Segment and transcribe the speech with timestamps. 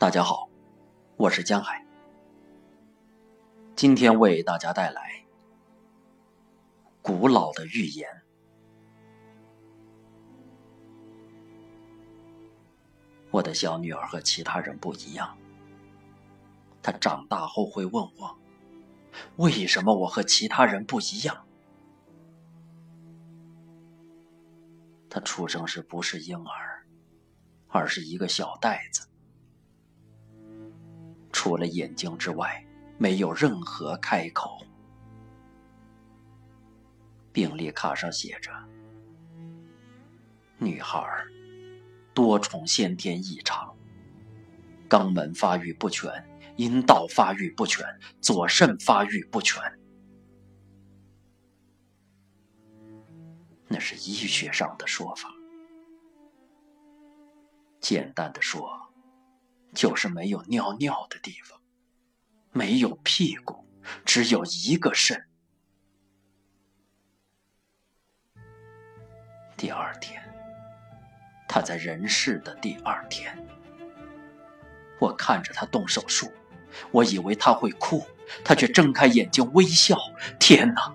[0.00, 0.48] 大家好，
[1.18, 1.84] 我是江海，
[3.76, 5.26] 今天为大家带来
[7.02, 8.08] 古老的寓言。
[13.30, 15.36] 我的小女儿和其他人不一样，
[16.80, 18.38] 她长大后会问我，
[19.36, 21.46] 为什么我和其他人不一样？
[25.10, 26.86] 她出生时不是婴儿，
[27.68, 29.06] 而是一个小袋子。
[31.40, 32.62] 除了眼睛之外，
[32.98, 34.58] 没有任何开口。
[37.32, 38.52] 病历卡上写着
[40.60, 41.02] ：“女孩，
[42.12, 43.74] 多重先天异常，
[44.86, 46.12] 肛门发育不全，
[46.56, 47.86] 阴道发育不全，
[48.20, 49.62] 左肾发育不全。”
[53.66, 55.30] 那是医学上的说法。
[57.80, 58.78] 简单的说。
[59.74, 61.60] 就是没有尿尿的地方，
[62.52, 63.64] 没有屁股，
[64.04, 65.26] 只有一个肾。
[69.56, 70.22] 第二天，
[71.48, 73.36] 他在人世的第二天，
[74.98, 76.32] 我看着他动手术，
[76.90, 78.06] 我以为他会哭，
[78.44, 79.98] 他却睁开眼睛微笑。
[80.38, 80.94] 天哪，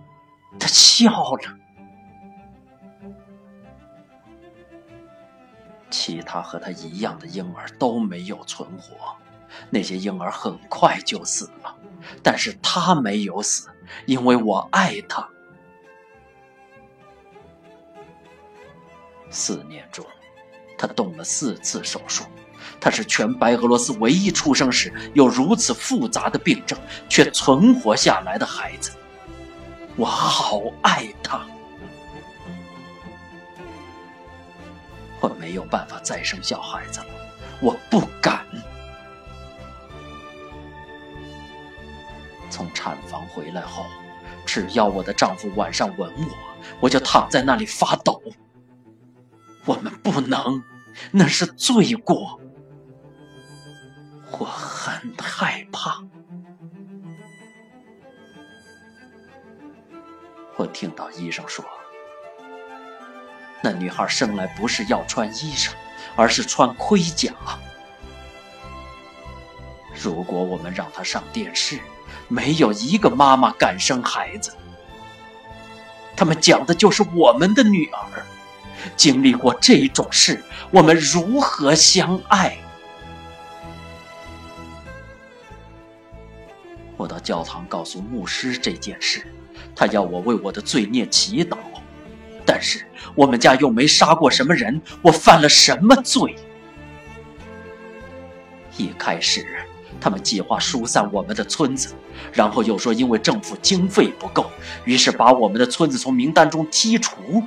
[0.59, 1.64] 他笑了。
[5.89, 9.15] 其他和他一样的婴儿都没有存活，
[9.69, 11.75] 那些婴儿很快就死了，
[12.21, 13.69] 但是他没有死，
[14.05, 15.27] 因为我爱他。
[19.29, 20.05] 四年中，
[20.77, 22.23] 他动了四次手术，
[22.79, 26.77] 他是全白俄罗斯唯一出生时有如此复杂的病症
[27.09, 28.91] 却存活下来的孩子，
[29.95, 31.45] 我好爱他。
[35.25, 37.07] 我没有办法再生小孩子了，
[37.59, 38.45] 我不敢。
[42.47, 43.87] 从产房回来后，
[44.45, 46.37] 只要我的丈夫晚上吻我，
[46.79, 48.21] 我就躺在那里发抖。
[49.65, 50.63] 我们不能，
[51.11, 52.39] 那是罪过。
[54.29, 56.03] 我很害怕。
[60.55, 61.65] 我听到医生说。
[63.65, 65.71] 那女孩生来不是要穿衣裳，
[66.15, 67.33] 而是穿盔甲。
[69.99, 71.79] 如果我们让她上电视，
[72.27, 74.53] 没有一个妈妈敢生孩子。
[76.15, 78.23] 他们讲的就是我们的女儿，
[78.95, 82.59] 经历过这种事，我们如何相爱？
[86.97, 89.25] 我到教堂告诉牧师这件事，
[89.75, 91.57] 他要我为我的罪孽祈祷。
[92.45, 92.85] 但是
[93.15, 96.35] 我们家又没杀过什么人，我犯了什么罪？
[98.77, 99.45] 一开始，
[99.99, 101.95] 他们计划疏散我们的村子，
[102.33, 104.51] 然后又说因为政府经费不够，
[104.83, 107.43] 于是把我们的村子从名单中剔除。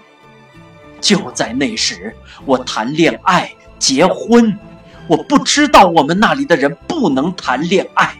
[1.00, 2.12] 就在那时，
[2.44, 4.58] 我谈恋爱、结婚，
[5.06, 8.16] 我不知道我们那里的人不能谈恋爱。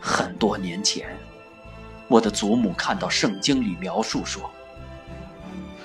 [0.00, 1.06] 很多年前。
[2.08, 4.50] 我的祖母看到圣经里描述说，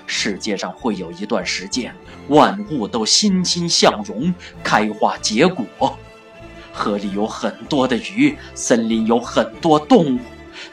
[0.06, 1.96] 世界上会有一段时间，
[2.28, 4.34] 万物都欣欣向荣，
[4.64, 5.98] 开花结果，
[6.72, 10.20] 河里有很多的鱼，森林有很多动物，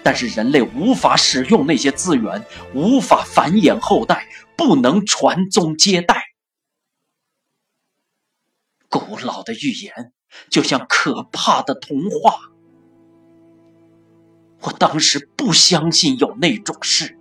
[0.03, 2.45] 但是人类无法使用那些资源，
[2.75, 6.25] 无法繁衍后代，不能传宗接代。
[8.91, 10.13] 古老的预言
[10.51, 12.39] 就像可怕的童话。
[14.61, 17.17] 我当时不相信有那种事。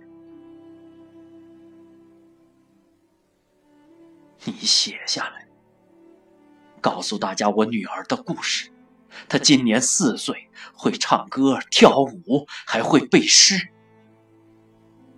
[4.44, 5.46] 你写下来，
[6.80, 8.72] 告诉大家我女儿的故事。
[9.28, 13.68] 她今年四岁，会唱歌、跳舞，还会背诗。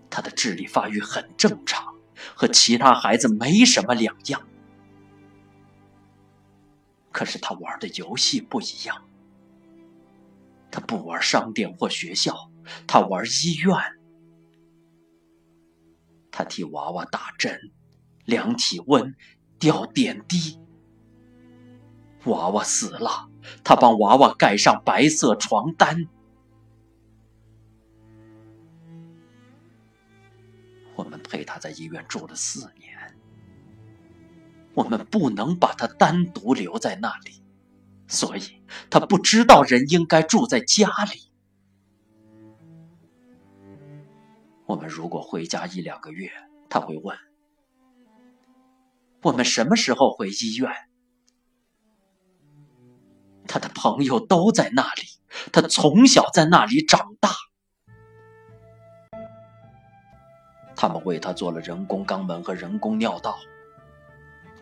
[0.09, 1.95] 她的智力发育很正常，
[2.35, 4.43] 和其他孩子没什么两样。
[7.13, 9.05] 可是她玩的游戏不一样。
[10.71, 12.51] 他不玩商店或学校，
[12.87, 13.77] 他玩医院。
[16.31, 17.59] 他替娃娃打针、
[18.25, 19.15] 量体温、
[19.59, 20.61] 吊点滴。
[22.27, 23.29] 娃娃死了，
[23.65, 26.07] 他帮娃娃盖上白色床单。
[30.95, 32.91] 我们陪他在医院住了四年。
[34.75, 37.40] 我们不能把他单独留在那里。
[38.11, 38.61] 所以，
[38.91, 41.31] 他不知道人应该住在家里。
[44.67, 46.29] 我们如果回家一两个月，
[46.69, 47.17] 他会问
[49.23, 50.73] ：“我们什么时候回医院？
[53.47, 55.03] 他的朋友都在那里，
[55.53, 57.31] 他从小在那里长大。
[60.75, 63.39] 他们为他做了人工肛门和人工尿道。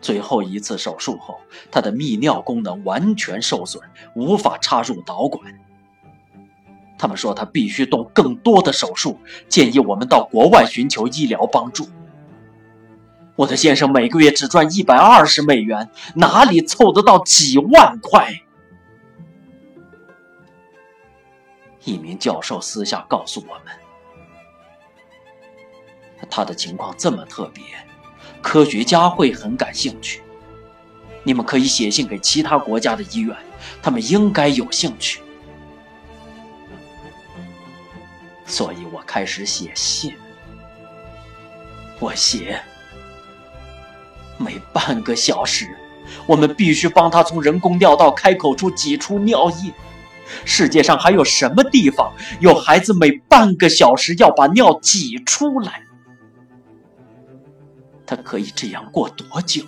[0.01, 3.83] 最后一次手术后，他的泌尿功能完全受损，
[4.15, 5.59] 无法插入导管。
[6.97, 11.87] 他们说他必须动更多的手术，建议我们到国外寻求医疗帮助。
[13.35, 18.41] 我的先生每个月只赚一百二十美元，哪里凑得到几万块？
[21.85, 23.73] 一名教授私下告诉我们，
[26.29, 27.63] 他的情况这么特别。
[28.41, 30.21] 科学家会很感兴趣，
[31.23, 33.35] 你们可以写信给其他国家的医院，
[33.81, 35.21] 他们应该有兴趣。
[38.45, 40.13] 所以我开始写信。
[41.99, 42.61] 我写，
[44.37, 45.67] 每半个小时，
[46.25, 49.73] 我们必须帮他从人工尿道开口处挤出尿液。
[50.45, 55.83] 世界上还有什么地方有孩子每半个小时要把尿挤出来？
[58.09, 59.63] 他可以这样过多久？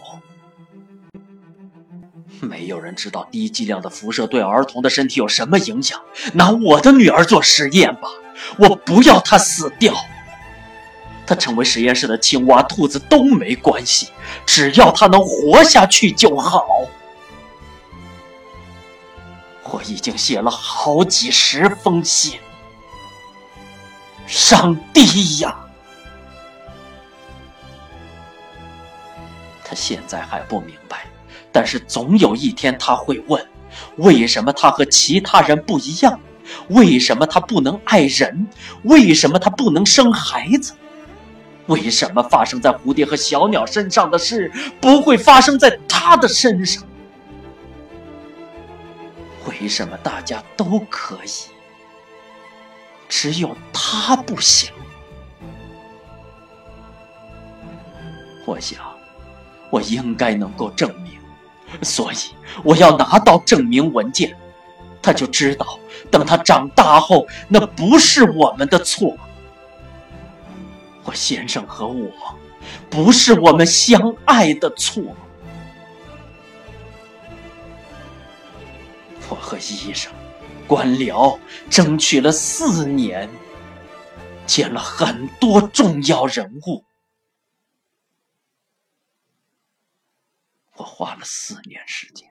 [2.40, 6.02] 没有人知道低剂量的辐射对儿童的身体有什么影响。
[6.34, 8.10] 拿我的女儿做实验吧，
[8.58, 9.94] 我不要她死掉。
[11.28, 14.10] 她成为实验室的青蛙、兔子都没关系，
[14.44, 16.66] 只要她能活下去就好。
[19.66, 22.40] 我已经写了好几十封信，
[24.26, 25.56] 上帝呀！
[29.72, 31.06] 他现在还不明白，
[31.50, 33.42] 但是总有一天他会问：
[33.96, 36.20] 为什么他和其他人不一样？
[36.68, 38.46] 为什么他不能爱人？
[38.84, 40.74] 为什么他不能生孩子？
[41.68, 44.52] 为什么发生在蝴蝶和小鸟身上的事
[44.82, 46.84] 不会发生在他的身上？
[49.48, 51.50] 为什么大家都可以，
[53.08, 54.70] 只有他不行？
[58.46, 58.91] 我想。
[59.72, 61.14] 我应该能够证明，
[61.82, 62.18] 所以
[62.64, 64.38] 我要拿到证明文件，
[65.02, 65.80] 他就知道，
[66.12, 69.18] 等他长大后，那不是我们的错。
[71.04, 72.12] 我先生和我，
[72.90, 75.02] 不是我们相爱的错。
[79.30, 80.12] 我和医生、
[80.68, 81.40] 官僚
[81.70, 83.30] 争取了四年，
[84.46, 86.84] 见了很多重要人物。
[90.78, 92.30] 我花了四年时间，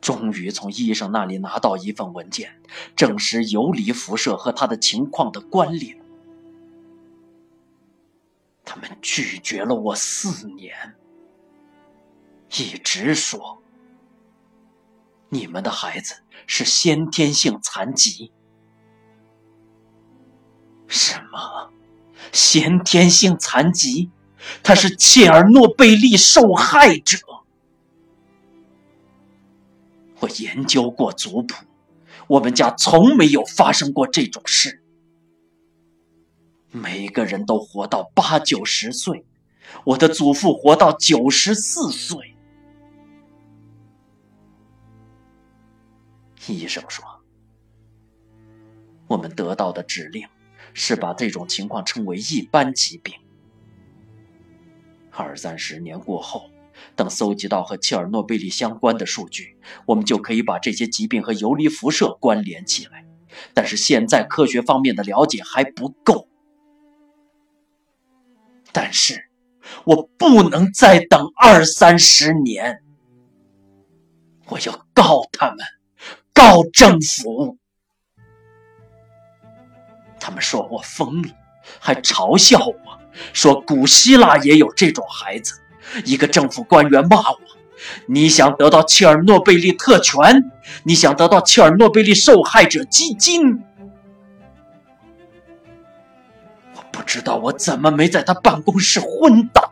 [0.00, 2.60] 终于从医生那里拿到一份文件，
[2.96, 6.00] 证实游离辐射和他的情况的关联。
[8.64, 10.94] 他们拒绝了我四年，
[12.50, 13.60] 一直说
[15.28, 18.32] 你们的孩子是先天性残疾。
[20.86, 21.70] 什么？
[22.32, 24.10] 先天性残疾？
[24.62, 27.18] 他是切尔诺贝利受害者。
[30.20, 31.54] 我研究过族谱，
[32.28, 34.82] 我们家从没有发生过这种事。
[36.70, 39.24] 每个人都活到八九十岁，
[39.84, 42.36] 我的祖父活到九十四岁。
[46.48, 47.04] 医生说，
[49.06, 50.26] 我们得到的指令
[50.72, 53.14] 是把这种情况称为一般疾病。
[55.16, 56.50] 二三十年过后，
[56.96, 63.04] 等搜集到和切尔诺贝利相关的数据，我们就可以把这些疾病和游离辐射关联起来。
[63.54, 66.28] 但是现在科学方面的了解还不够。
[68.72, 69.28] 但是，
[69.84, 72.82] 我不能再等二三十年。
[74.48, 75.58] 我要告他们，
[76.34, 77.58] 告政府。
[80.18, 81.34] 他们说我疯了，
[81.78, 82.74] 还嘲笑我。
[83.32, 85.60] 说古希腊也有这种孩子。
[86.04, 87.38] 一个政府官员骂我
[88.06, 90.50] ：“你想得到切尔诺贝利特权？
[90.84, 93.62] 你想得到切尔诺贝利受害者基金？”
[96.74, 99.70] 我不知道我怎么没在他办公室昏倒。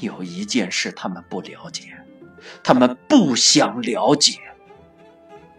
[0.00, 1.92] 有一件事他们不了解，
[2.64, 4.40] 他们不想了解。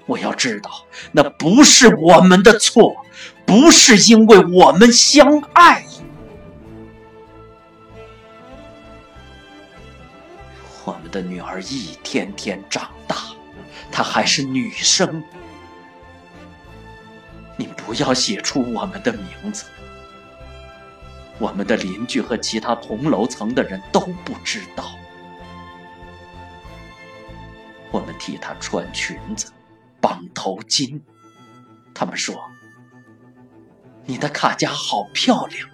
[0.05, 2.96] 我要知道，那不是我们的错。
[3.46, 5.84] 不是因为我们相爱，
[10.86, 13.17] 我们的女儿一天天长大，
[13.91, 15.22] 她还是女生。
[17.58, 19.65] 你不要写出我们的名字，
[21.38, 24.93] 我们的邻居和其他同楼层的人都不知道。
[27.91, 29.51] 我们替她穿裙子、
[30.01, 31.00] 绑头巾。
[31.93, 32.51] 他们说
[34.05, 35.70] ：“你的卡夹好漂亮。”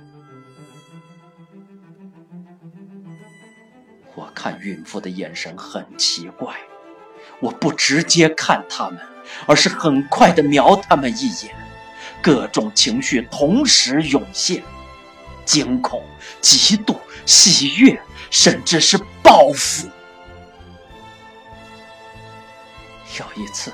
[4.14, 6.56] 我看孕妇的眼神很奇怪，
[7.40, 9.00] 我不直接看他们，
[9.46, 11.56] 而是很快的瞄他们一眼，
[12.22, 14.64] 各种情绪同时涌现：
[15.46, 16.04] 惊恐、
[16.42, 19.88] 嫉妒、喜悦，甚至是报复。
[23.20, 23.72] 有一次，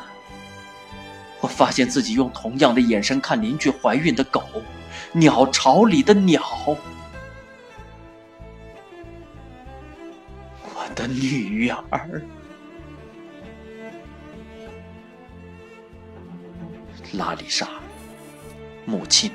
[1.44, 4.42] 我发现自己用同样的眼神看邻居怀孕的狗，
[5.12, 6.42] 鸟巢里的鸟。
[10.74, 12.22] 我的女儿，
[17.12, 17.68] 拉丽莎，
[18.86, 19.30] 母亲。